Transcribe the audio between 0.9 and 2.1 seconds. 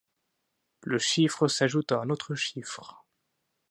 chiffre s’ajoute à un